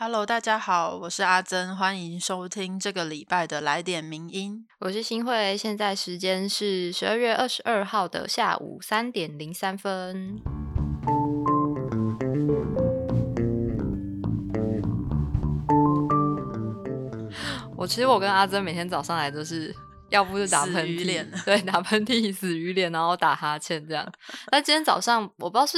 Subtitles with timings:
[0.00, 4.64] Hello，大家好，我是阿珍，欢迎收听这个礼拜的来点名音。
[4.78, 10.38] 我是新慧，现在时间是十二月二十二号的下午三点零三分。
[17.76, 19.74] 我其实我跟阿珍每天早上来都是，
[20.10, 24.08] 要不是打喷嚏对，打喷嚏、死鱼脸，然后打哈欠这样。
[24.52, 25.76] 那今天早上我不知道是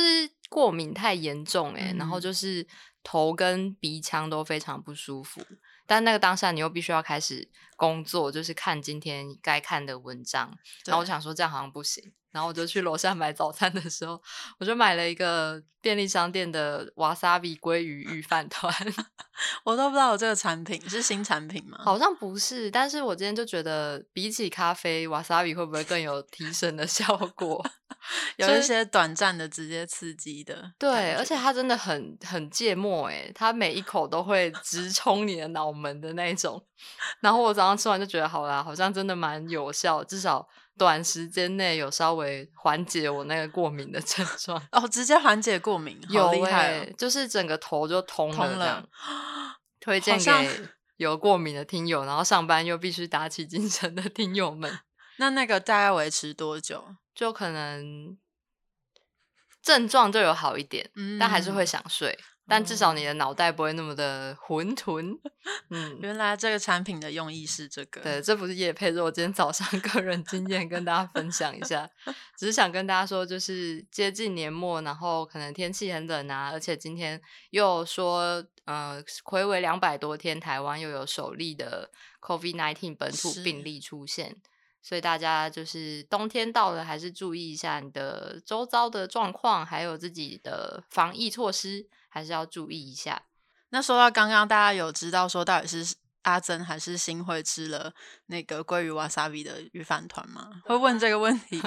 [0.50, 2.66] 过敏太严重哎、然后嗯就是
[3.02, 5.40] 头跟鼻腔都非常不舒服。
[5.86, 10.56] 但那个当下你又必须要开始工作，就是看今天该看的文章。
[10.84, 14.22] 然后我想说这样好像不行，然后我就去楼下买早餐的时候，
[14.58, 18.72] 我就买了一个便利商店的瓦萨比鲑鱼御饭团，
[19.64, 21.78] 我都不知道有这个产品是新产品吗？
[21.82, 27.68] 好像不是，但是我今天就觉得比起咖啡，瓦萨比会不会更有提神的效果？
[28.48, 36.64] 有一些短暂的直接刺激的，对，而且它真的很很芥末诶，它每一口都会直冲你的脑门的那一种。
[37.20, 44.60] 然后我早上吃完就觉得好啦，好像真的蛮有效，至少短时间内有稍微缓解我那个过敏的症 状。
[44.72, 48.88] 哦，直接缓解过敏，好有厉害欸就是整个头就通了通了，
[49.78, 54.78] 推荐像给有过敏的听友，然后上班又必须打起精神的听友们，
[55.18, 56.84] 那那个大概维持多久？
[57.14, 58.16] 就可能
[59.62, 62.18] 症状就有好一点，嗯但还是会想睡。
[62.48, 65.16] 但至少你哦的脑袋不会那么的混沌。
[65.68, 71.88] 嗯，原来这个产品的用意是这个，对，这不是叶配，是我今天早上 个人经验跟大家分享一下。
[72.36, 81.88] 只是想跟大家说，就是接近年末，然后可能天气很冷啊，而且今天又说，呃，暌违两百多天，台湾又有首例的
[82.20, 84.34] COVID nineteen 本土病例出现。
[84.82, 93.22] 所以大家就是冬天到了，还是注意一下你的周遭的状况，还有自己的防疫措施，还是要注意一下。
[93.70, 97.92] 那说到刚刚大家有知道说到底是阿珍还是新会吃了
[98.26, 100.50] 那个鲑鱼瓦萨比的鱼饭团吗？
[100.64, 101.62] 会问这个问题，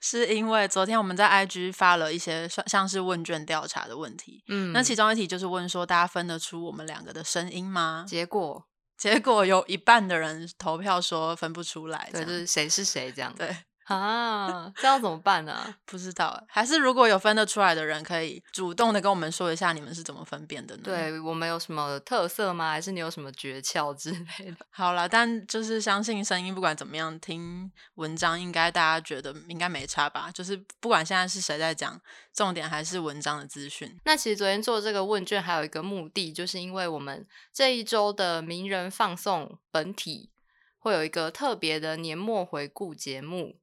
[0.00, 8.06] 是因为昨天我们在 IG 发了一些像像是问卷调查的问题，嗯那其中一题就是问说大家分得出我们两个的声音吗？
[8.08, 8.64] 结果
[8.98, 13.32] 结果有一半的人投票说分不出来，对，就是谁是谁这样。
[13.34, 13.56] 对，
[13.88, 22.70] 啊，这要怎么办呢、 不知道欸，还是如果有分得出来的人，可以主动的跟我们说一下你们是怎么分辨的呢？，对我们有什么特色吗？
[22.70, 24.56] 还是你有什么诀窍之类的？
[24.70, 30.30] 好了，但就是相信声音，不管怎么样，听文章应该大家觉得应该没差吧？
[30.32, 31.98] 就是不管现在是谁在讲，
[32.34, 33.98] 重点还是文章的资讯。
[34.04, 40.30] 那其实昨天做这个问卷还有一个目的，就是因为我们这一周的名人放送本体
[40.78, 43.56] 会有一个特别的年末回顾节目。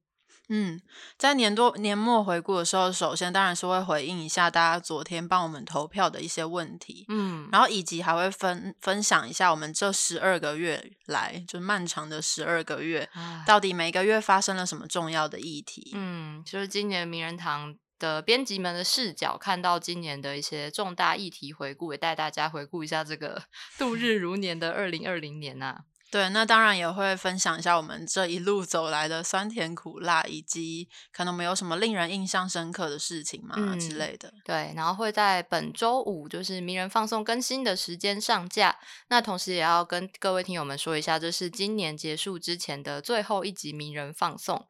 [0.48, 0.80] 嗯，
[1.18, 13.08] 在年多年末回顾的时候，首先当然是会回应一下大家昨天帮我们投票的一些问题，嗯，然后以及还会分分享一下我们这十二个月来，就漫长的十二个月，
[13.46, 15.92] 到底每个月发生了什么重要的议题。
[15.94, 23.42] 嗯，就是今年名人堂的编辑们的视角，看到今年的一些重大议题回顾，也带大家回顾一下这个
[23.78, 25.80] 度日如年的二零二零年呐、
[26.10, 34.32] 对，那当然也会分享一下我们这一路走来的酸甜苦辣，以及可能没有什么令人印象深刻的事情嘛、嗯之类的。
[34.44, 38.76] 对，然后会在本周五，就是名人放送更新的时间上架。
[39.08, 44.66] 那同时也要跟各位听友们说一下，这是今年结束之前的最后一集名人放送。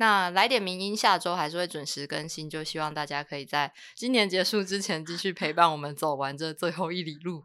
[0.00, 7.44] 那来点名音，下周还是会准时更新，就希望大家可以在今年结束之前继续陪伴我们走完这最后一里路。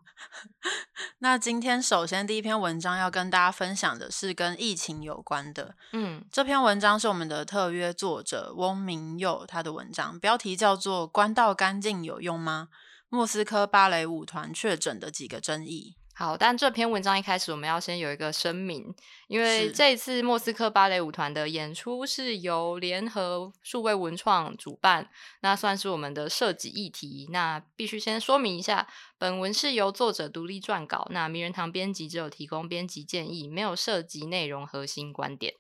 [1.20, 5.76] 那今天首先第一篇文章要跟大家分享的是跟疫情有关的。
[5.92, 12.70] 嗯，这篇文章是我们的特约作者翁明佑他的文章，标题叫做《关到干净有用吗？
[13.10, 15.96] 莫斯科芭蕾舞团确诊的几个争议》。
[16.18, 18.96] 好，但这篇文章一开始我们要先有一个声明，
[19.28, 25.10] 因为是这一次莫斯科芭蕾舞团的演出是由联合数位文创主办，
[25.42, 27.28] 那算是我们的设计议题。
[27.32, 28.88] 那必须先说明一下，
[29.18, 35.56] 本文是由作者独立撰稿，那名人堂编辑只有提供编辑建议，没有涉及内容核心观点。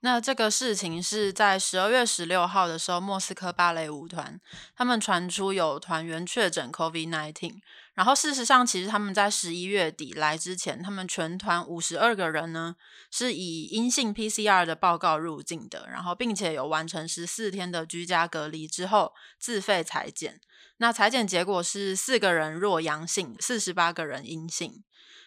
[0.00, 4.40] 那这个事情是在十二月十六号的时候，莫斯科芭蕾舞团
[4.76, 7.54] 他们传出有团员确诊 COVID-19，
[7.98, 12.76] 然后事实上，其实他们在十一月底来之前，他们全团五十二个人呢
[13.10, 20.40] 是以阴性 PCR 的报告入境的，然后并且有完成十四天的居家隔离之后自费裁剪。
[20.76, 24.84] 那裁剪结果是四个人弱阳性，四十八个人阴性。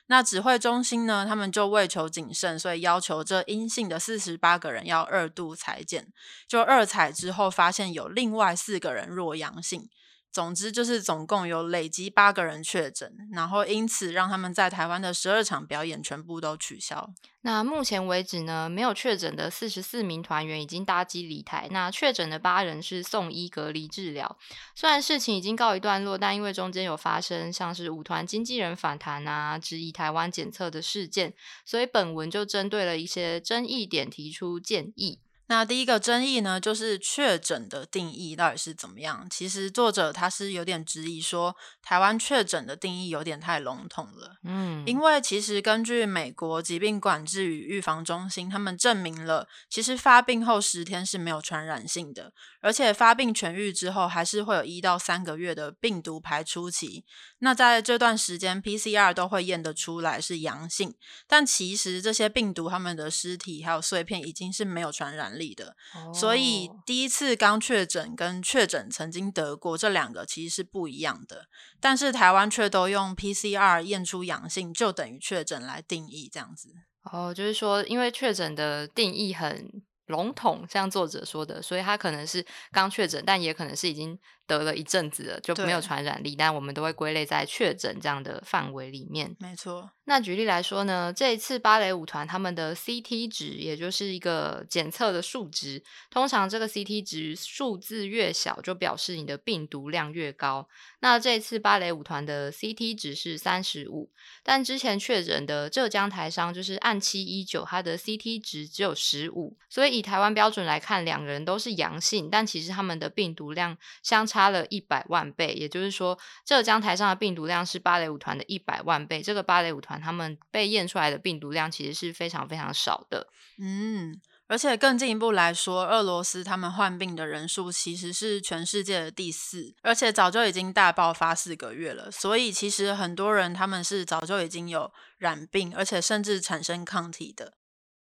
[0.08, 6.08] 那指挥中心呢，他们就为求谨慎，所以要求这阴性的四十八个人要二度裁剪。
[6.48, 9.90] 就二采之后，发现有另外四个人弱阳性，
[10.32, 17.14] 总之就是总共有累积八个人确诊，然后因此让他们在台湾的十二场表演全部都取消。
[17.42, 24.38] 那目前为止呢，没有确诊的四十四名团员已经搭机离台，那确诊的八人是送医隔离治疗。
[24.76, 31.34] 虽然事情已经告一段落，但因为中间有发生像是舞团经纪人反弹啊、质疑台湾检测的事件，
[31.66, 35.20] 所以本文就针对了一些争议点提出建议。
[35.52, 39.28] 那第一个争议呢，就是确诊的定义到底是怎么样？
[39.30, 44.38] 其实作者他是有点质疑说，台湾确诊的定义有点太笼统了。
[44.46, 52.32] 嗯，因为其实根据美国疾病管制与预防中心，他们证明了，其实发病后十天是没有传染性的，
[52.62, 57.04] 而且发病痊愈之后，还是会有一到三个月的病毒排出期。
[57.40, 60.96] 那在这段时间，PCR 都会验得出来是阳性，
[61.28, 65.38] 但其实这些病毒他们的尸体还有碎片已经是没有传染。
[65.41, 65.76] 力的，
[66.14, 71.46] 所以第一次刚确诊跟确诊曾经得过这两个其实是不一样的，
[71.80, 76.70] 但是台湾却都用 PCR 验出阳性就等于确诊来定义这样子。
[77.12, 84.20] 哦，就是说因为确诊的定义很笼统，像作者说的，所以他可能是刚确诊，但也可能是已经。
[84.48, 89.36] 得了一阵子了，就没有传染力，但我们都会归类在确诊这样的范围里面。
[89.40, 89.92] 没错。
[90.06, 100.68] 那举例来说呢，这一次芭蕾舞团他们的 CT 值，也就是一个检测的数值，通常这个 CT 值数字越小，就表示你的病毒量越高。
[101.00, 104.12] 那这一次芭蕾舞团的 CT 值是三十五，
[104.44, 114.52] 但之前确诊的浙江台商就是按七一九，他的 CT 值只有十五，所以以台湾标准来看，两个人都是阳性，但其实他们的病毒量相差。
[114.52, 119.22] 了一百万倍，也就是说，浙江台上的病毒量是芭蕾舞团的一百万倍。
[119.22, 123.28] 这个芭蕾舞团他们被验出来的病毒量其实是非常非常少的。
[123.60, 132.12] 嗯，而且更进一步来说，俄罗斯他们患病的人数其实是全世界的第四，而且早就已经大爆发四个月了。
[132.12, 137.54] 所以其实很多人他们是早就已经有染病，而且甚至产生抗体的。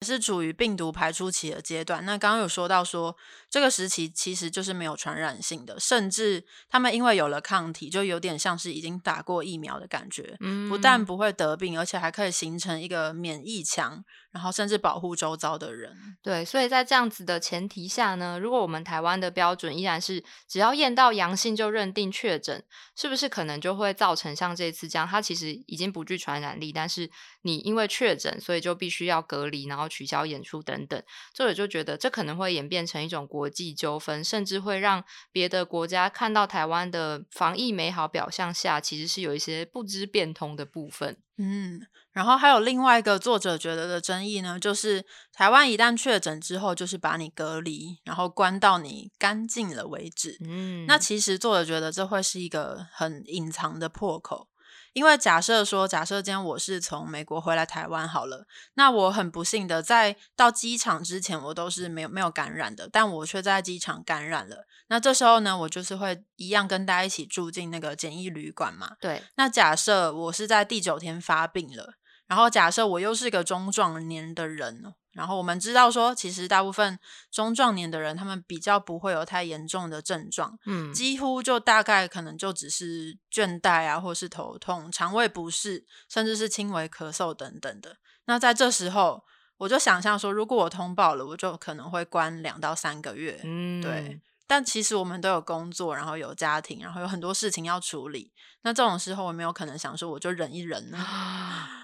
[0.04, 2.04] 是处于病毒排出期的阶段。
[2.04, 3.16] 那刚刚有说到说，
[3.48, 10.36] 这个时期其实就是没有传染性的，甚至他们因为有了抗体，就有点像是已经打过疫苗的感觉。
[10.40, 15.96] 嗯，不但不会得病，而且还可以形成一个免疫墙，然后甚至保护周遭的人。
[16.22, 22.62] 对，所以在这样子的前提下呢，如果我们台湾的标准依然是只要验到阳性就认定确诊，
[22.94, 27.10] 是不是可能就会造成像这次这样，它其实已经不具传染力，但是
[27.42, 29.88] 你因为确诊，所以就必须要隔离，然后。
[29.94, 31.00] 取消演出等等，
[31.32, 41.16] 作者就觉得这可能会演变成一种国际纠纷，甚至会让别的国家看到台湾的防疫美好表象下，其实是有一些不知变通的部分。
[41.36, 41.80] 嗯，
[42.12, 50.36] 然后还有另外一个作者觉得的争议呢，就是台湾一旦确诊之后，就是把你隔离，然后关到你干净了为止。
[50.44, 54.48] 嗯，那其实作者觉得这会是一个很隐藏的破口。
[54.94, 64.66] 因为假设说，假设今天我是从美国回来台湾好了，那我很不幸的在到机场之前，我都是没有没有感染的，但我却在机场感染了。
[64.86, 68.96] 那这时候呢，我就是会一样跟大家一起住进那个简易旅馆嘛。
[69.00, 69.22] 对。
[69.34, 71.94] 那假设我是在第九天发病了，
[72.26, 74.94] 然后假设我又是个中壮年的人。
[75.14, 76.98] 然后我们知道说，其实大部分
[77.30, 87.96] 中壮年的人，他们比较不会有太严重的症状，嗯，几乎就大概可能就只是倦怠啊，或是头痛、肠胃不适，甚至是轻微咳嗽等等的。
[88.24, 89.22] 那在这时候，
[89.58, 94.20] 我就想象说，如果我通报了，我就可能会关两到三个月，嗯，对。
[94.46, 98.32] 但其实我们都有工作，然后有家庭，然后有很多事情要处理。
[98.62, 100.98] 那这种时候，我没有可能想说，我就忍一忍呢，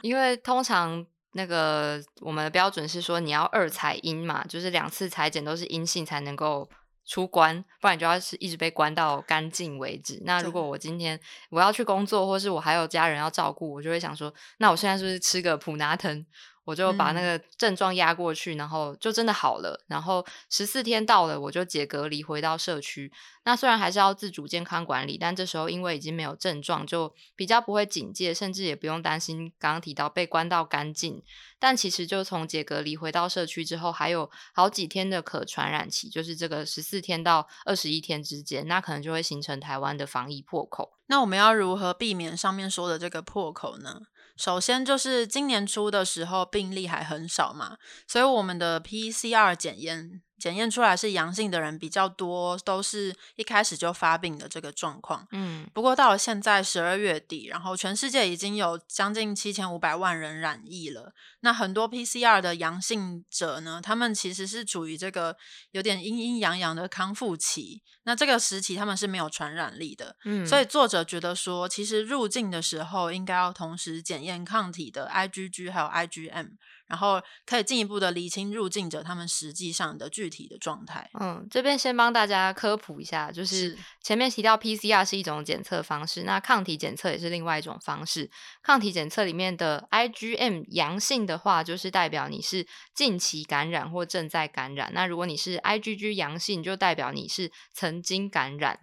[0.03, 1.07] 因为通常。
[1.33, 6.69] 那个我们的标准是说，你要二采阴嘛，就是两次裁剪都是阴性才能够
[7.07, 10.21] 出关，不然就要是一直被关到干净为止。
[10.25, 11.17] 那如果我今天
[11.51, 16.27] 我要去工作，或是我还有家人要照顾，我就会想说，那我现在是不是吃个普拿疼？
[16.65, 19.83] 我就把那个症状压过去，然后就真的好了。
[19.89, 23.11] 然后十四天到了，我就解隔离回到社区。
[23.45, 31.23] 那虽然还是要自主健康管理，但这时候因为已经没有症状，就比较不会警戒，甚至也不用担心刚刚提到被关到干净。
[31.59, 40.93] 但其实就从解隔离回到社区之后，还有好几天的可传染期，就是这个十四天到二十一天之间，那可能就会形成台湾的防疫破口。
[41.07, 44.03] 那我们要如何避免上面说的这个破口呢？
[44.37, 55.29] 首先就是今年初的时候病例还很少嘛，所以我们的 PCR 检验检验出来是阳性的人比较多，都是一开始就发病的这个状况。
[55.33, 61.13] 嗯，不过到了现在十二月底，然后全世界已经有将近七千五百万人染疫了。
[61.41, 65.37] 那很多 PCR 的阳性者呢，他们其实是处于这个
[65.73, 67.83] 有点阴阴阳阳的康复期。
[68.05, 70.17] 那这个时期他们是没有传染力的。
[70.25, 76.57] 嗯，所以作者觉得说，其实入境的时候应该要同时检验抗体的 IgG 还有 IgM。
[76.91, 81.09] 然后可以进一步的理清入境者他们实际上的具体的状态。
[81.19, 88.29] 嗯，这边先帮大家科普一下，就是前面提到 PCR 是一种检测方式，那抗体检测也是另外一种方式。
[88.63, 98.81] 抗体检测里面的 IgM 阳性的话，就是代表你是近期感染或正在感染；那如果你是 IgG 阳性，就代表你是曾经感染。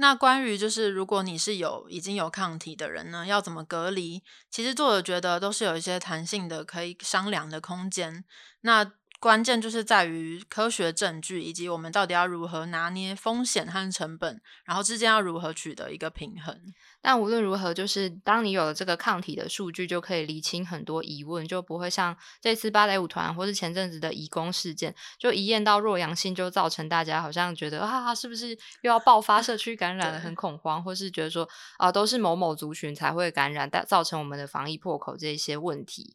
[0.00, 4.22] 那关于就是如果你是有已经有抗体的人呢，要怎么隔离？
[4.48, 8.24] 其实作者觉得都是有一些弹性的可以商量的空间。
[8.60, 16.56] 那关键就是在于科学证据，以及我们到底要如何拿捏风险和成本，然后之间要如何取得一个平衡。
[17.02, 28.50] 但无论如何，就是当你有了这个抗体的数据，就可以理清很多疑问，就不会像这次芭蕾舞团或是前阵子的移工事件，就一验到弱阳性，就造成大家好像觉得啊，是不是
[28.82, 31.48] 又要爆发社区感染了，很恐慌，或是觉得说
[31.78, 36.14] 啊，都是某某族群才会感染，但造成我们的防疫破口这一些问题。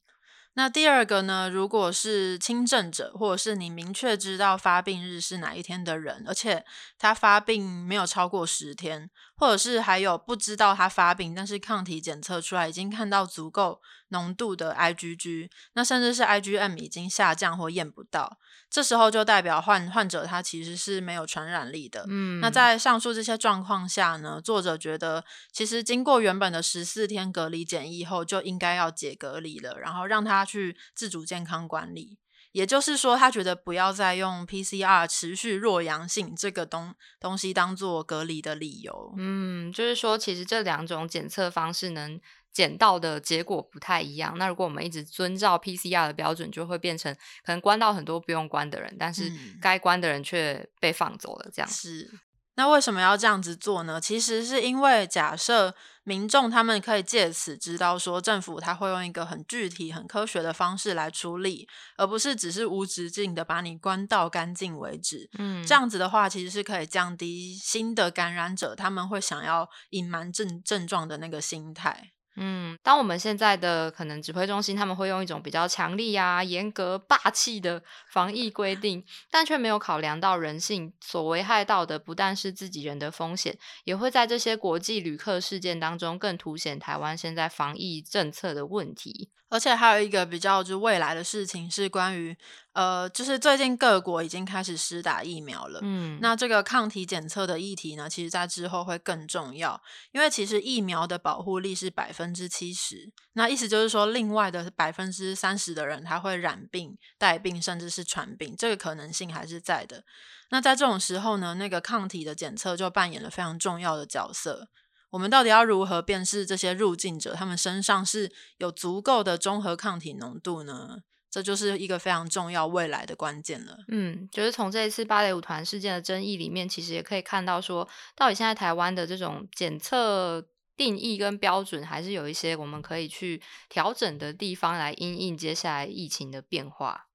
[0.55, 1.49] 那第二个呢？
[1.49, 6.63] 如果是轻症者，或者是你明确知道发病日是哪一天的人，而且
[6.99, 18.37] 他发病没有超过十天，或者是还有不知道他发病，但是抗体检测出来已经看到足够浓度的 IgG，那甚至是 IgM 已经下降或验不到。
[18.69, 22.05] 这时候就代表患患者他其实是没有传染力的。
[22.09, 32.17] 嗯，那在上述这些状况下呢，作者觉得其实经过原本的十四天隔离检疫后，就应该要解隔离了，然后让他去自主健康管理。
[32.53, 39.13] 也就是说，他觉得不要再用 PCR 持续弱阳性这个东东西当做隔离的理由。
[39.17, 42.21] 嗯，就是说，其实这两种检测方式能。
[42.53, 44.37] 检到的结果不太一样。
[44.37, 47.11] 那如果我们一直遵照 PCR 的标准，就会变成
[47.43, 51.49] 可能关到很多不用关的人，但是该关的人却被放走了。
[51.51, 52.11] 这样是。
[52.55, 53.99] 那为什么要这样子做呢？
[53.99, 61.67] 其实是因为假设民众他们可以借此知道说，政府他会用一个很具体、很科学的方式来处理，
[61.97, 65.29] 而不是只是无止境的把你关到干净为止。
[65.39, 72.11] 嗯，这样子的话，其实是可以降低新的感染者他们会想要隐瞒症症状的那个心态。
[72.35, 89.29] 嗯，当我们现在的可能指挥中心他们会用一种比较强力啊、严格、霸气的 防疫规定，但却没有考量到人性所危害到的，不但是自己人的风险，也会在这些国际旅客事件当中更凸显台湾现在防疫政策的问题。
[89.53, 92.35] 而且还有一个比较就未来的事情是关于，
[92.71, 99.79] 呃，就是最近各国已经开始施打疫苗了，嗯，那这个抗体检测的议题呢，其实在之后会更重要，
[100.11, 110.03] 因为其实疫苗的保护力是百分之七十，那意思就是说，另外的百分之三十的人他会染病、带病，甚至是传病，这个可能性还是在的。
[110.49, 114.69] 那在这种时候呢，那个抗体的检测就扮演了非常重要的角色。
[115.13, 120.97] 我们到底要如何辨识这些入境者，他们身上是有足够的中和抗体浓度呢？
[121.29, 123.77] 这就是一个非常重要未来的关键了。
[123.89, 130.43] 嗯，就是从这一次芭蕾舞团事件的争议里面，其实也可以看到说，到底现在台湾的这种检测
[130.75, 133.39] 定义跟标准，还是有一些我们可以去
[133.69, 137.05] 调整的地方，来因应接下来疫情的变化。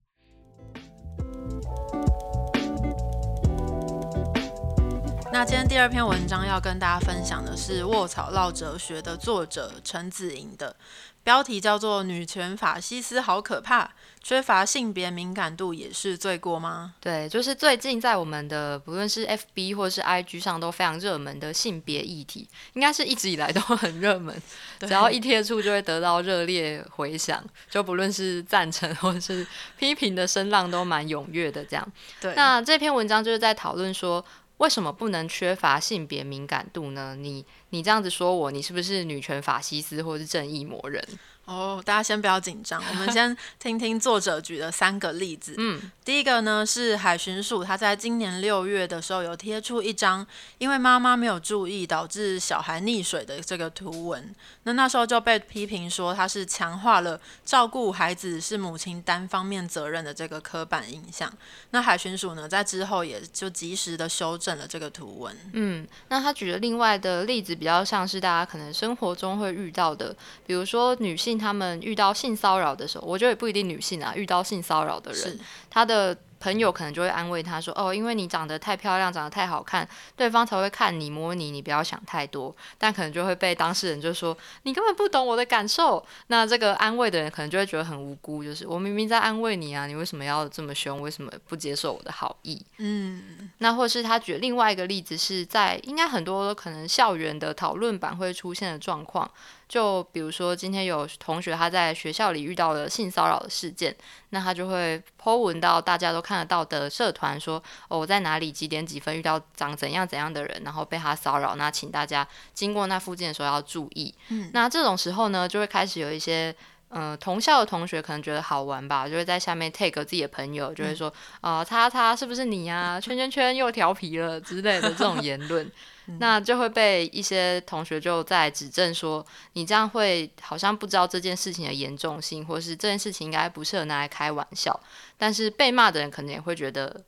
[5.39, 10.75] 那今天第二篇文章要跟大家分享的是《卧草唠哲学》的作者陈子莹的，
[11.23, 13.89] 标题叫做《女权法西斯好可怕，
[14.21, 24.35] 缺乏性别敏感度也是罪过吗？》对，就是最近在我们的不论是 FB 或是 IG 上都非常热门的性别议题，应该是一直以来都很热门，
[24.81, 27.41] 只要一贴出就会得到热烈回响，
[27.71, 31.65] 就不论是赞成或是批评的声浪都蛮踊跃的。
[31.65, 34.25] 这样，对，那这篇文章就是在讨论说。
[34.59, 37.17] 为什么不能缺乏性别敏感度呢？
[37.17, 41.03] 你你这样子说我，你是不是女权法西斯或是正义魔人？
[41.49, 45.55] 哦，大家先不要紧张，我们 先听听作者举的三个例子。
[45.57, 50.27] 嗯，第一个呢是海巡署，他在今年六月的时候有贴出一张
[50.59, 61.33] 因为妈妈没有注意导致小孩溺水的这个图文，那那时候就被批评说他是强化了照顾孩子是母亲单方面责任的这个刻板印象。
[61.71, 65.35] 那海巡署呢在之后也就及时的修正了这个图文。
[65.55, 70.15] 嗯，那他举的另外的例子比较像是大家可能生活中会遇到的，
[70.47, 71.38] 比如说女性。
[71.39, 75.39] 他们遇到性骚扰的时候，我觉得也不一定女性啊，遇到性骚扰的人，
[75.71, 91.01] 他的朋友可能就会安慰他说：“哦，因为你长得太漂亮，长得太好看，对方才会看你摸你，你不要想太多。”但可能就会被当事人就说：“你根本不懂我的感受。”那这个安慰的人可能就会觉得很无辜，就是我明明在安慰你啊，你为什么要这么凶？
[91.01, 92.65] 为什么不接受我的好意？
[92.79, 99.31] 嗯，那或是他举另外一个例子是在应该很多可能校园的讨论版会出现的状况。
[99.69, 103.95] 就比如说，今天有同学他在学校里遇到了性骚扰的事件，
[104.31, 114.15] 那他就会 po 文到大家都看得到的社团，说哦我在哪里几点几分遇到长怎样怎样的人，然后被他骚扰，那请大家经过那附近的时候要注意。
[114.29, 116.55] 嗯，那这种时候呢，就会开始有一些
[116.91, 123.01] 嗯同校的同学可能觉得好玩吧，就会在下面 take 自己的朋友，就会说啊他他是不是你呀？
[123.01, 125.71] 圈圈圈又调皮了之类的这种言论。
[126.19, 134.81] 那就会被一些同学就在指正说，你这样会好像不知道这件事情的严重性，或是这件事情应该不适合拿来开玩笑。
[135.19, 137.05] 但是被骂的人可能也会觉得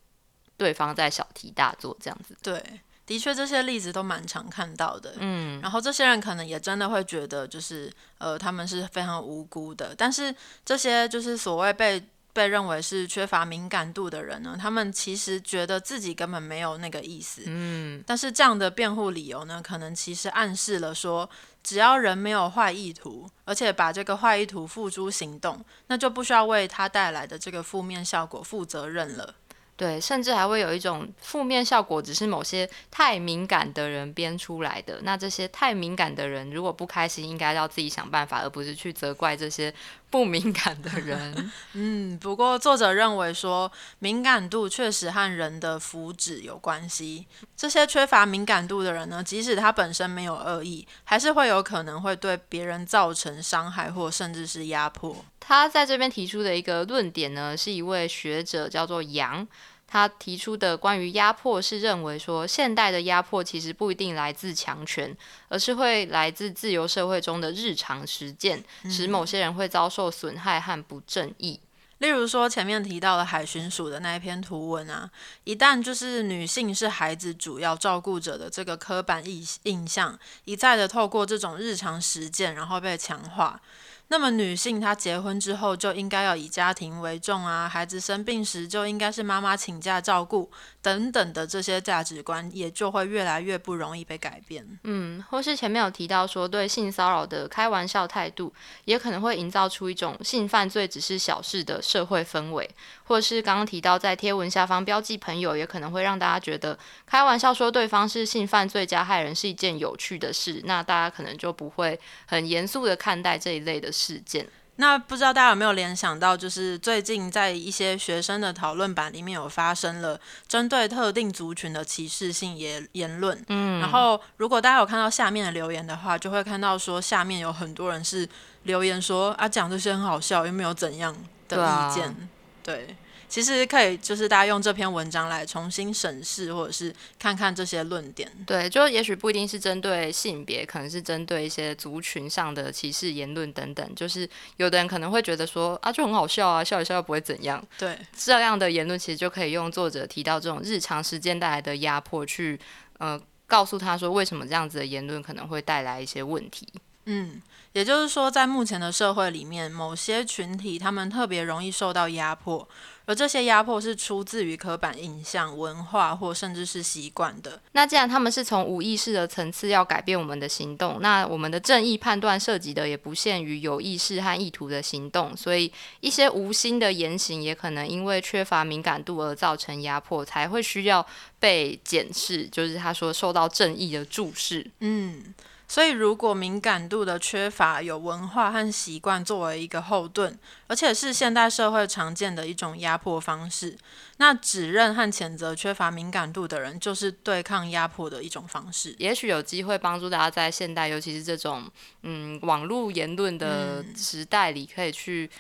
[0.59, 2.37] 对方在小题大做这样子。
[2.43, 2.63] 对，
[3.11, 5.14] 的确这些例子都蛮常看到的。
[5.19, 9.93] 嗯，然后这些人可能也真的会觉得，就是呃他们是非常无辜的。
[9.99, 10.33] 但是
[10.64, 12.00] 这些就是所谓被
[12.33, 17.43] 被认为是缺乏敏感度的人呢，他们其实觉得自己根本没有那个意思。
[17.47, 21.29] 嗯，但是这样的辩护理由呢，可能其实暗示了说，
[21.64, 29.35] 只要人没有坏意图，而且把这个坏意图付诸行动，那就不需要为他带来的这个负面效果负责任了。
[29.81, 35.01] 对，甚至还会有一种负面效果，只是某些太敏感的人编出来的。
[35.05, 39.73] 那这些太敏感的人，如果不开心，应该要自己想办法，而不是去责怪这些
[40.11, 41.51] 不敏感的人。
[41.73, 47.27] 嗯，不过作者认为说，敏感度确实和人的福祉有关系。
[47.57, 55.25] 这些缺乏敏感度的人呢，即使他本身没有恶意，还是会有可能会对别人造成伤害或甚至是压迫。
[55.43, 59.49] 他在这边提出的一个论点呢，是一位学者叫做杨。
[59.93, 65.17] 他提出的关于压迫是认为说，现代的压迫其实不一定来自强权，
[65.49, 71.59] 而是会来自自由社会中的日常实践，使某些人会遭受损害和不正义。
[71.99, 75.11] 例如说前面提到的海巡署的那一篇图文啊，
[75.45, 83.61] 一旦就是女性是孩子主要照顾者的这个刻板印印象一再的透过这种日常实践，然后被强化。
[84.11, 90.50] 那么女性她结婚之后就应该要以家庭为重啊，孩子生病时就应该是妈妈请假照顾
[90.82, 94.67] 等等的这些价值观，也就会越来越不容易被改变。
[94.82, 98.52] 嗯，或是前面有提到说对性骚扰的开玩笑态度，
[98.85, 102.69] 也可能会营造出一种性犯罪只是小事的社会氛围，
[103.04, 113.89] 或是刚刚提到在贴文下方标记朋友，也可能会让大家觉得开玩笑说对方是性犯罪加害人是一件有趣的事，那大家可能就不会很严肃的看待这一类的。
[114.00, 123.45] 事件，那不知道大家有没有联想到，就是最近在一些学生的讨论版里面有发生了针对特定族群的歧视性言言论。
[123.49, 128.26] 嗯，然后如果大家有看到下面的留言的话，就会看到说下面有很多人是
[128.63, 131.15] 留言说啊讲这些很好笑，又没有怎样
[131.49, 132.28] 的意见。
[132.63, 132.97] 对。
[133.30, 138.28] 其实可以，就是大家用这篇文章来重新审视，或者是看看这些论点。
[138.45, 143.95] 对，就也许不一定是针对性别，可能是针对一些族群上的歧视言论等等。
[143.95, 147.64] 就是有的人可能会觉得说啊，就很好笑啊，笑一笑又不会怎样。
[147.78, 152.58] 对，这样的言论其实就可以用作者提到这种日常时间带来的压迫，去
[152.99, 156.66] 呃告诉他说为什么这样子的言论可能会带来一些问题。
[157.06, 157.41] 嗯，
[157.73, 162.69] 也就是说，在目前的社会里面，某些群体他们特别容易受到压迫。
[163.06, 167.60] 而这些压迫是出自于刻板印象、文化或甚至是习惯的。
[167.73, 181.04] 那既然他们是从无意识的层次要改变我们的行动，那我们的正义判断涉及的也不限于有意识和意图的行动，所以一些无心的言行也可能因为缺乏敏感度而造成压迫，才会需要
[181.41, 182.47] 被检视。
[182.47, 184.71] 就是他说受到正义的注视。
[184.78, 185.34] 嗯。
[185.71, 193.78] 所以，如果敏感度的缺乏有文化和习惯作为一个后盾，而且是现代社会常见的一种压迫方式，
[194.17, 198.97] 那指认和谴责缺乏敏感度的人，就是对抗压迫的一种方式。
[198.99, 201.71] 也许有机会帮助大家在现代，尤其是这种
[202.02, 205.30] 嗯网络言论的时代里，可以去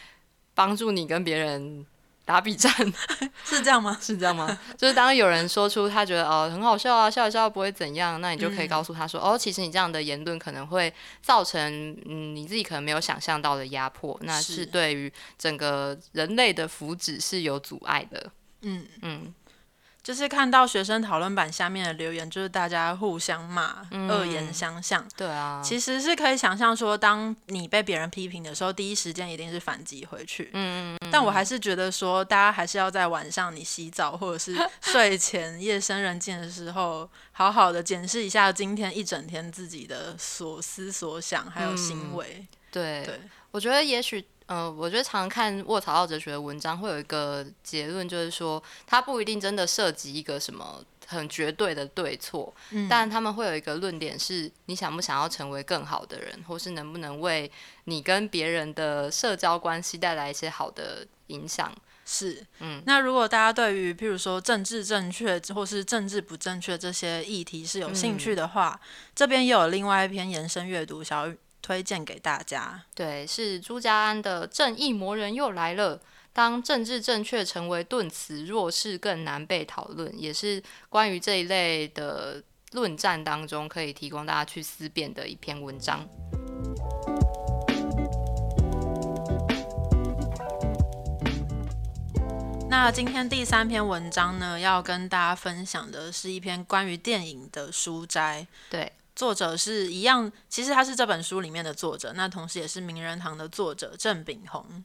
[0.54, 1.84] 帮助你跟别人。
[2.30, 2.72] 打比战
[3.44, 3.98] 是这样吗？
[4.00, 4.56] 是这样吗？
[4.78, 11.60] 就是当有人说出他觉得哦很好笑啊，笑一笑不会怎样，那你就可以告诉他说哦，其实你这样的言论可能会造成
[12.06, 18.30] 嗯你自己可能没有想象到的压迫，那是对于整个人类的福祉是有阻碍的。
[18.62, 19.34] 嗯嗯。
[20.02, 25.06] 就是看到学生讨论版下面的留言，就是大家互相骂、恶言嗯相向。
[25.16, 30.50] 对啊，其实是可以想象说，当你被别人批评的时候，第一时间一定是反击回去。
[30.54, 42.46] 嗯嗯嗯，但我还是觉得说，大家还是要在晚上你洗澡或者是 睡前夜深人静的时候，好好的检视一下今天一整天自己的所思所想还有行嗯为。
[42.72, 52.88] 对，对，我觉得也许，呃，我觉得常常看卧槽奥哲学的文章，会有一个结论，就是说，它不一定真的涉及一个什么很绝对的对错，嗯。
[52.88, 57.48] 但他们会有一个论点是，你想不想要成为更好的人，或是能不能为
[57.84, 61.72] 你跟别人的社交关系带来一些好的影响。
[62.04, 62.82] 是，嗯。
[62.86, 68.18] 那如果大家对于譬如说政治正确或是政治不正确这些议题是有兴嗯。
[68.18, 68.80] 趣的话，
[69.14, 72.82] 这边也有另外一篇延伸阅读想要推荐给大家。
[72.94, 75.98] 对，是朱家安的《正义魔人又来了》。
[76.32, 86.08] 当政治正确成为盾词，弱势更难被讨论，也是关于这一类的论战当中可以提供大家去思辨的一篇文章。
[92.68, 98.46] 那今天第三篇文章呢，要跟大家分享的是一篇关于电影的书斋。
[98.70, 104.82] 对，作者是一样，其实他是这本书里面的作者，那同时也是名人堂的作者郑炳宏。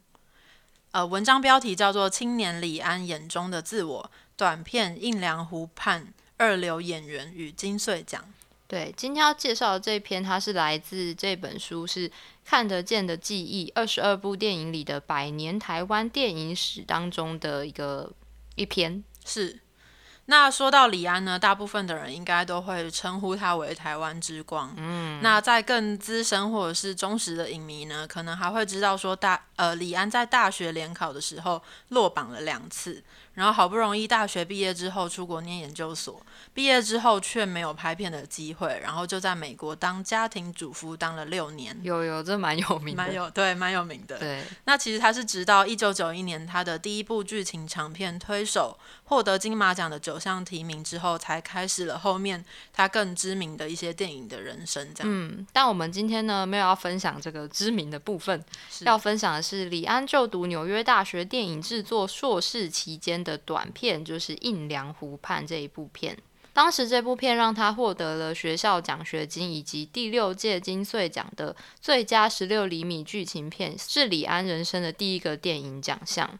[0.90, 8.22] 呃，文章标题叫做《青年李安眼中的自我》，短片《印良湖畔二流演员与金穗奖》。
[8.66, 12.06] 对，今天要介绍的这篇，它是来自这本书是
[12.44, 18.12] 《看得见的记忆》二十二部电影里的百年台湾电影史当中的一个
[18.54, 19.02] 一篇。
[19.24, 19.60] 是。
[20.26, 24.74] 那说到李安呢，大部分的人应该都会称呼他为台湾之光。
[24.76, 33.02] 嗯，那在更资深或者是忠实的影迷呢，可能还会知道说大呃李安在大学联考的时候落榜了两次，
[33.36, 36.20] 然后好不容易大学毕业之后出国念研究所，
[36.54, 43.02] 毕业之后却没有拍片的机会，然后就在美国当家庭主妇当了六年，有有，这蛮有名的。
[43.02, 44.18] 蛮有对蛮有名的。
[44.18, 54.94] 对，那其实他是直到一九九一年他的第一部剧情长片《推手》获得金马奖的九项提名之后，才开始了后面他更知名的一些电影的人生。
[54.94, 66.16] 这样，嗯，但我们今天呢没有要分享这个知名的部分，是要分享的是李安就读纽约大学电影制作硕士期间的短片，就是《印良湖畔》这一部片。
[66.52, 76.38] 当时这部片让他获得了学校奖学金以及第六届金穗奖的最佳十六厘米剧情片，是李安人生的第一个电影奖项。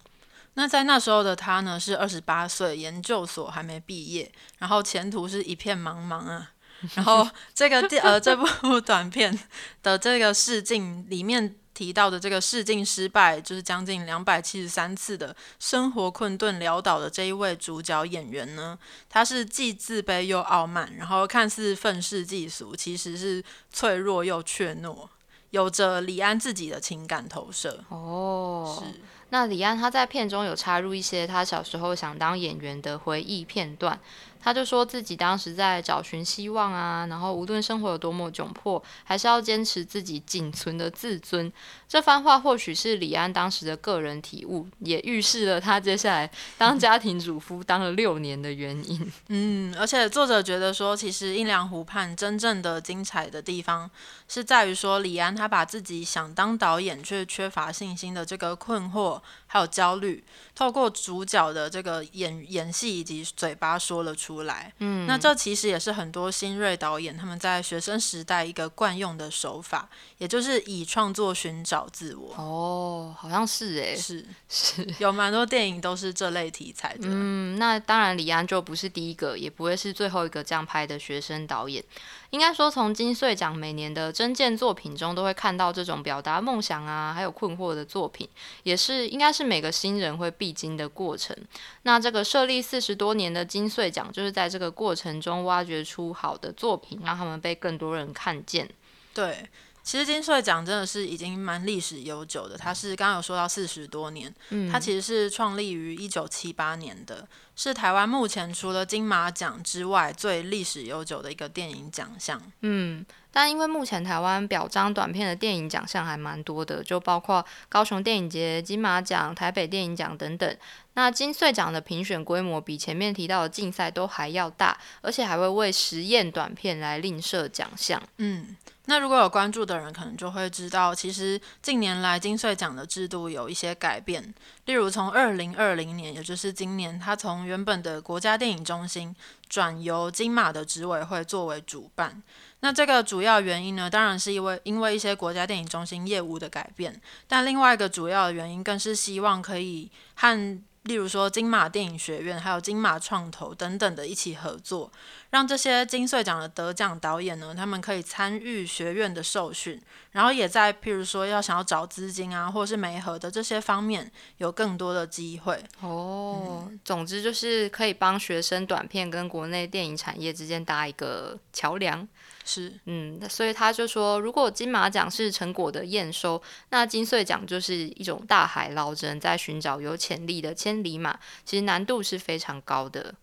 [0.54, 6.52] 那在那时候的他呢，是二十八岁，研究所还没毕业，然后前途是一片茫茫啊。
[6.94, 8.46] 然后这个电呃这部
[8.80, 9.38] 短片
[9.82, 18.78] 的这个试镜里面提到的这个试镜失败，就是将近两百七十三次的生活困顿潦倒的这一位主角演员呢，
[19.10, 25.06] 他是既自卑又傲慢，然后看似愤世嫉俗，其实是脆弱又怯懦，
[25.50, 27.84] 有着李安自己的情感投射。
[27.90, 28.98] 哦，是。
[29.28, 34.00] 那李安他在片中有插入一些他小时候想当演员的回忆片段，
[34.40, 41.52] 他就说自己当时在找寻希望啊，然后无论生活有多么窘迫，还是要坚持自己仅存的自尊。
[41.88, 49.12] 这番话或许是李安当时的个人体悟，也预示了他接下来当家庭主妇当了六年的原因。
[49.28, 53.88] 嗯，而且作者觉得说，其实《印良湖畔》真正的精彩的地方，
[54.28, 59.20] 是在于说李安他把自己想当导演却缺乏信心的这个困惑
[59.56, 60.22] 还有焦虑，
[60.54, 64.72] 透过主角的这个演演戏以及嘴巴说了出来。
[64.80, 69.88] 嗯，那这其实也是很多新锐导演他们在学生时代一个惯用的手法，
[70.18, 72.34] 也就是以创作寻找自我。
[72.36, 74.86] 哦，好像是诶，是是。
[74.98, 77.08] 有蛮多电影都是这类题材的。
[77.08, 81.82] 嗯，那当然，李安就不是第一个，也不会是最后一个这样拍的学生导演。
[82.30, 88.28] 应该说，从金穗奖每年的真件作品中，都会看到这种表达梦想啊，还有困惑的作品，
[88.62, 91.36] 也是应该是每个新人会必经的过程。
[91.82, 98.68] 那这个设立四十多年的金穗奖，就是在这个过程中挖掘出好的作品，让他们被更多人看见。
[99.14, 99.48] 对，
[99.86, 112.42] 其实金穗奖真的是已经蛮历史悠久的，它是刚刚有说到四十多年，嗯它其实是创立于一九七八年的，是台湾目前除了金马奖之外最历史悠久的一个电影奖项。
[112.62, 120.56] 嗯，但因为目前台湾表彰短片的电影奖项还蛮多的，就包括高雄电影节、金马奖、台北电影奖等等。
[120.94, 128.02] 那金穗奖的评选规模比前面提到的竞赛都还要大，而且还会为实验短片来另设奖项。
[128.16, 128.56] 嗯，
[128.88, 134.34] 那如果有关注的人，可能就会知道，其实近年来金穗奖的制度有一些改变。
[134.64, 139.14] 例如，从二零二零年，也就是今年，它从原本的国家电影中心
[139.48, 142.22] 转由金马的执委会作为主办。
[142.60, 150.62] 那这个主要原因呢，当然是因为因为一些国家电影中心业务的改变，但另外一个主要的原因，更是希望可以和。
[150.86, 154.90] 例如说金马电影学院，还有金马创投等等的一起合作，
[155.30, 159.80] 让这些金穗奖的得奖导演呢，他们可以参与学院的受训，
[160.12, 165.62] 然后也在譬如说要想要找资金啊，或者是媒合的这些方面有更多的机会。
[165.80, 172.06] 哦，总之就是可以帮学生短片跟国内电影产业之间搭一个桥梁。
[172.48, 183.14] 是，嗯，所以他就说，如果金马奖是成果的验收，那金穗奖就是一种大海捞针，在寻找有潜力的千里马，其实难度是非常高的。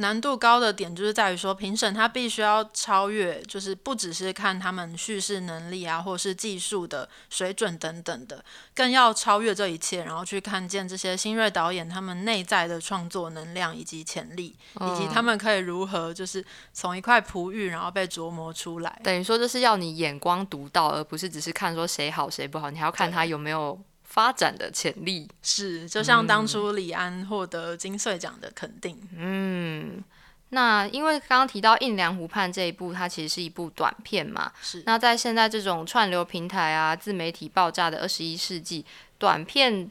[0.00, 8.44] 难度高的点就是在于说，评审他必须要超越，就是不只是看他们叙事能力啊，或是技术的水准等等的，
[8.76, 19.00] 更要超越这一切，然后去看见这些新锐导演他们内在的创作能量以及潜力，以及他们可以如何就是从一块璞玉，然后被琢磨出来。
[19.02, 23.76] 等于说，这是要你眼光独到，而不是只是看说谁好谁不好，你还要看他有没有。
[24.08, 28.98] 发展的潜力是，就像当初李安获得金穗奖的肯定。
[29.14, 30.02] 嗯，
[30.48, 34.50] 那因为刚刚提到《印良湖畔》这一部，它其实是一部短片嘛。
[34.62, 34.82] 是。
[34.86, 38.84] 那在现在这种串流平台啊、自媒体爆炸的二十一世纪，
[39.18, 39.88] 短片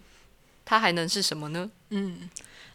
[0.66, 1.70] 它还能是什么呢？
[1.92, 2.28] 嗯，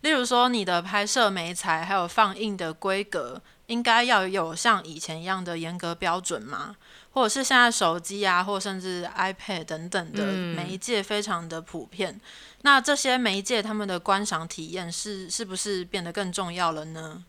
[0.02, 6.76] 例如说你的拍摄媒材还有放映的规格，应该要有像以前一样的严格标准吗？
[7.12, 12.20] 或者是现在手机啊，或甚至 iPad 等等的媒介非常的普遍，
[12.62, 17.25] 那这些媒介他们的观赏体验是是不是变得更重要了呢？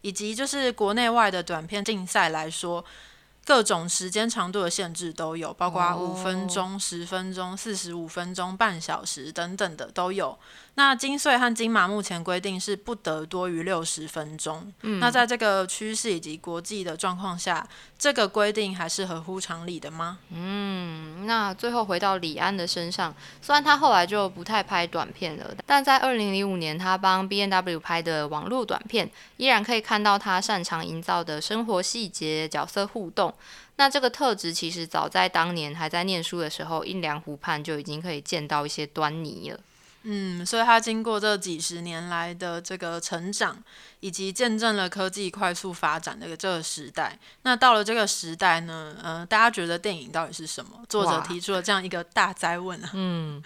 [0.00, 2.84] 以及就是国内外的短片竞赛来说。
[3.44, 10.38] 各种时间长度的限制都有，包括五分钟、十分钟、四十五分钟、半小时等等的都有。
[10.74, 14.72] 那金穗和金马目前规定是不得多于六十分钟。
[14.80, 17.66] 嗯，那在这个趋势以及国际的状况下，
[17.98, 20.18] 这个规定还是合乎常理的吗？
[20.30, 33.31] 嗯，那最后回到李安的身上，虽然他后来就不太拍短片了，但在二零零五年他帮 B N W 拍的网络短片，依然可以看到他擅长营造的生活细节、角色互动。
[33.76, 39.60] 那这个特质其实早在当年还在念书的时候，《阴凉湖畔》就已经可以见到一些端倪了。
[40.04, 43.56] 嗯，所以他经过这几十年来的这个成长，
[44.00, 47.16] 以及见证了科技快速发展的这个时代。
[47.42, 50.72] 那到了这个时代呢，呃，大家觉得电影到底是什么？
[50.88, 52.90] 作者提出了这样一个大灾问啊。
[52.94, 53.40] 嗯。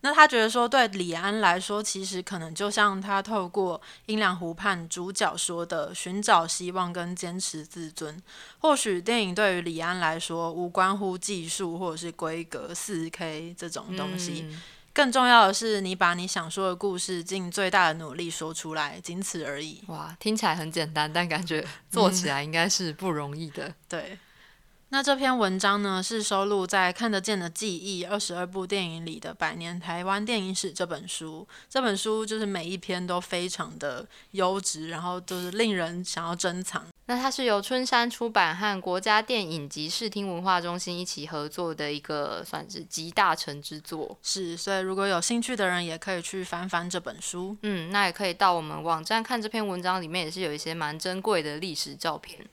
[0.00, 8.22] 那他觉得说，对李安来说，其实可能就像他透过《阴凉湖畔》主角说的，寻找希望跟坚持自尊。
[8.58, 14.46] 或许电影对于李安来说，无关乎技术或者是规格、四 K 这种东西，
[14.92, 19.82] 更重要的是，你把你想说的故事尽最大的努力说出来，仅此而已。
[19.88, 23.74] 哇，听起来很简单，但感觉做起来应该是不容易的。
[23.88, 24.16] 对。
[24.90, 31.46] 那这篇文章呢，是收录在《看得见的记忆》二十二部电影里的《百年台湾电影史》这本书。
[31.68, 36.86] 这本书就是每一篇都非常的优质，然后就是令人想要珍藏。
[37.04, 44.16] 那它是由春山出版和国家电影及视听文化中心一起合作的一个，算是集大成之作。
[44.22, 47.54] 是，所以如果有兴趣的人，也可以去翻翻这本书。
[47.62, 52.46] 嗯，那也可以到我们网站看这篇文章，里面也是有一些蛮珍贵的历史照片。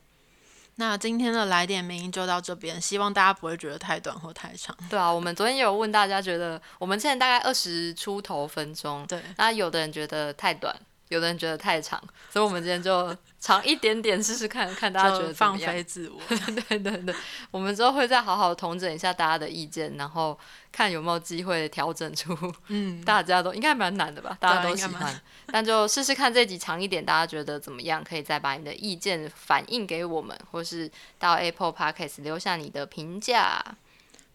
[0.77, 4.75] 那今天的来点名就到这边，希望大家不会觉得太短或太长。
[4.89, 10.75] 对啊，我们昨天也有问大家，觉得我们现在大概二十出头分钟，对，那有的人觉得太短，
[11.09, 13.15] 有的人觉得太长，所以我们今天就。
[13.37, 16.19] 长一点点试试看看大家觉得放飞自我，
[16.67, 17.13] 对对对，
[17.51, 20.35] 我们之后会再好好统整一下大家的意见，然后
[20.71, 22.35] 看有没有机会调整出，
[22.69, 28.03] 嗯， 大家都应该蛮难的吧，大家都喜欢，但就试试看这集长一点，大家觉得怎么样？
[28.03, 30.89] 可以再把你的意见反映给我们，或是
[31.19, 33.63] 到 Apple Podcast 留下你的评价。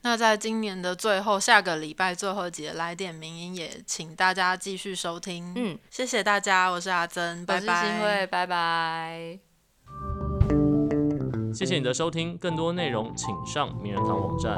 [0.02, 5.52] 那在今年的最后，下个礼拜最后一节来点名音，也请大家继续收听。
[5.54, 9.38] 嗯，谢谢大家，我是阿珍，拜拜，拜拜。
[11.52, 14.56] 谢谢你的收听，更多内容请上名人堂网站。